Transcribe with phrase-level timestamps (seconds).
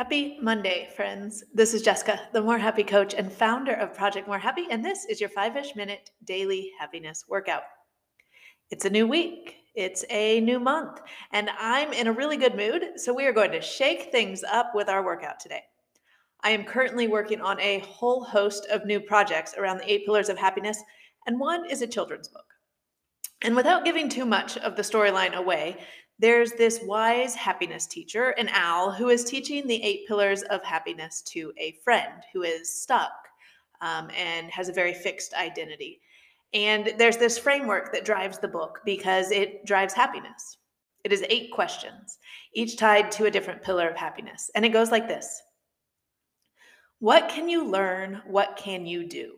[0.00, 1.44] Happy Monday, friends.
[1.52, 5.04] This is Jessica, the More Happy Coach and founder of Project More Happy, and this
[5.04, 7.64] is your five ish minute daily happiness workout.
[8.70, 11.02] It's a new week, it's a new month,
[11.32, 14.70] and I'm in a really good mood, so we are going to shake things up
[14.74, 15.64] with our workout today.
[16.42, 20.30] I am currently working on a whole host of new projects around the eight pillars
[20.30, 20.82] of happiness,
[21.26, 22.46] and one is a children's book.
[23.42, 25.76] And without giving too much of the storyline away,
[26.20, 31.22] there's this wise happiness teacher, an owl, who is teaching the eight pillars of happiness
[31.22, 33.10] to a friend who is stuck
[33.80, 35.98] um, and has a very fixed identity.
[36.52, 40.58] And there's this framework that drives the book because it drives happiness.
[41.04, 42.18] It is eight questions,
[42.52, 44.50] each tied to a different pillar of happiness.
[44.54, 45.40] And it goes like this
[46.98, 48.20] What can you learn?
[48.26, 49.36] What can you do?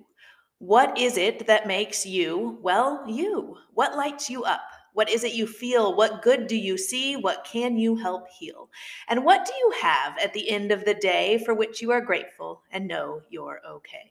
[0.59, 3.57] What is it that makes you, well, you?
[3.75, 4.63] What lights you up?
[4.93, 5.97] What is it you feel?
[5.97, 7.17] What good do you see?
[7.17, 8.69] What can you help heal?
[9.09, 12.01] And what do you have at the end of the day for which you are
[12.01, 14.11] grateful and know you're okay?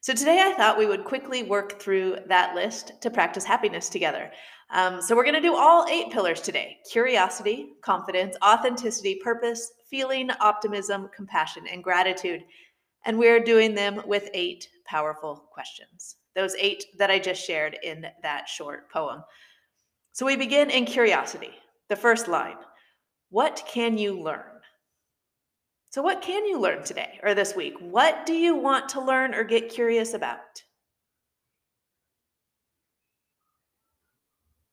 [0.00, 4.32] So, today I thought we would quickly work through that list to practice happiness together.
[4.70, 10.30] Um, so, we're going to do all eight pillars today curiosity, confidence, authenticity, purpose, feeling,
[10.40, 12.44] optimism, compassion, and gratitude.
[13.04, 18.06] And we're doing them with eight powerful questions those eight that I just shared in
[18.22, 19.22] that short poem.
[20.12, 21.50] So we begin in curiosity.
[21.88, 22.56] The first line
[23.30, 24.52] What can you learn?
[25.90, 27.74] So, what can you learn today or this week?
[27.78, 30.62] What do you want to learn or get curious about?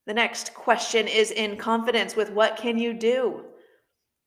[0.08, 3.44] The next question is in confidence with what can you do?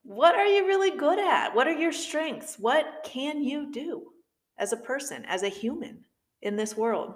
[0.04, 1.54] What are you really good at?
[1.54, 2.58] What are your strengths?
[2.58, 4.12] What can you do
[4.58, 6.04] as a person, as a human?
[6.42, 7.14] In this world.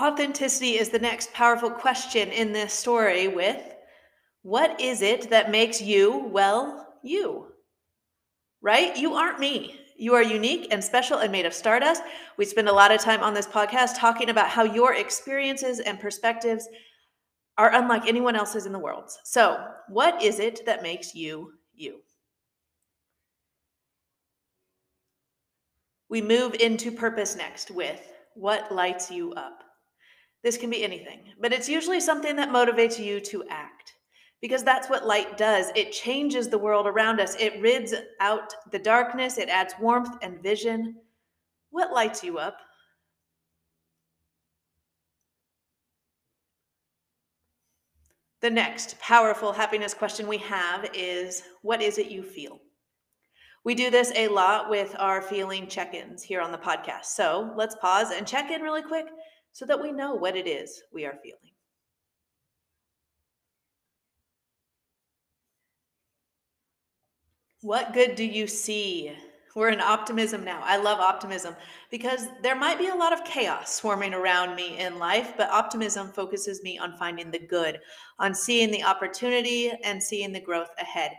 [0.00, 3.60] Authenticity is the next powerful question in this story with
[4.42, 7.48] what is it that makes you, well, you?
[8.62, 8.96] Right?
[8.96, 9.80] You aren't me.
[9.96, 12.02] You are unique and special and made of stardust.
[12.36, 15.98] We spend a lot of time on this podcast talking about how your experiences and
[15.98, 16.68] perspectives
[17.56, 19.10] are unlike anyone else's in the world.
[19.24, 21.98] So, what is it that makes you you?
[26.08, 28.00] We move into purpose next with
[28.34, 29.62] what lights you up.
[30.42, 33.94] This can be anything, but it's usually something that motivates you to act
[34.40, 35.70] because that's what light does.
[35.74, 40.42] It changes the world around us, it rids out the darkness, it adds warmth and
[40.42, 40.96] vision.
[41.70, 42.56] What lights you up?
[48.40, 52.60] The next powerful happiness question we have is What is it you feel?
[53.64, 57.06] We do this a lot with our feeling check ins here on the podcast.
[57.06, 59.06] So let's pause and check in really quick
[59.52, 61.38] so that we know what it is we are feeling.
[67.62, 69.12] What good do you see?
[69.56, 70.60] We're in optimism now.
[70.62, 71.56] I love optimism
[71.90, 76.12] because there might be a lot of chaos swarming around me in life, but optimism
[76.12, 77.80] focuses me on finding the good,
[78.20, 81.10] on seeing the opportunity and seeing the growth ahead.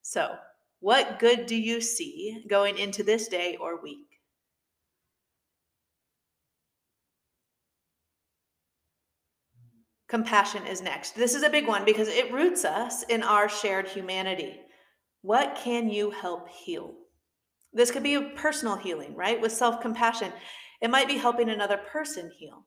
[0.00, 0.34] So,
[0.82, 4.18] what good do you see going into this day or week?
[10.08, 11.14] Compassion is next.
[11.14, 14.60] This is a big one because it roots us in our shared humanity.
[15.20, 16.94] What can you help heal?
[17.72, 19.40] This could be a personal healing, right?
[19.40, 20.32] With self compassion.
[20.80, 22.66] It might be helping another person heal.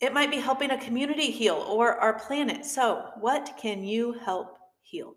[0.00, 2.66] It might be helping a community heal or our planet.
[2.66, 5.14] So, what can you help heal?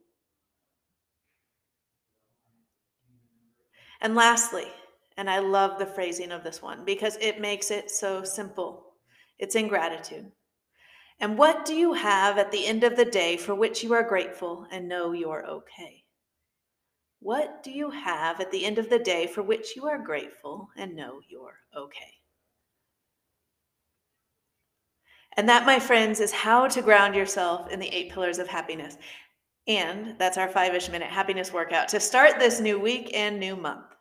[4.03, 4.67] And lastly,
[5.17, 8.85] and I love the phrasing of this one because it makes it so simple
[9.39, 10.31] it's ingratitude.
[11.19, 14.07] And what do you have at the end of the day for which you are
[14.07, 16.03] grateful and know you're okay?
[17.19, 20.69] What do you have at the end of the day for which you are grateful
[20.77, 22.13] and know you're okay?
[25.35, 28.97] And that, my friends, is how to ground yourself in the eight pillars of happiness.
[29.67, 33.55] And that's our five ish minute happiness workout to start this new week and new
[33.55, 33.92] month.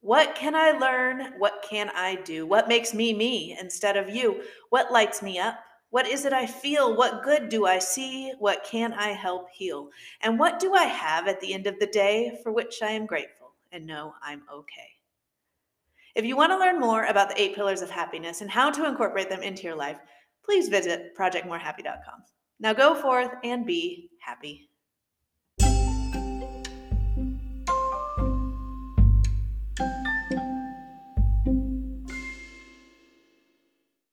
[0.00, 1.34] What can I learn?
[1.38, 2.46] What can I do?
[2.46, 4.42] What makes me me instead of you?
[4.70, 5.58] What lights me up?
[5.90, 6.96] What is it I feel?
[6.96, 8.32] What good do I see?
[8.38, 9.90] What can I help heal?
[10.20, 13.06] And what do I have at the end of the day for which I am
[13.06, 14.90] grateful and know I'm okay?
[16.14, 18.86] If you want to learn more about the eight pillars of happiness and how to
[18.86, 19.98] incorporate them into your life,
[20.44, 22.22] please visit projectmorehappy.com.
[22.60, 24.68] Now go forth and be happy.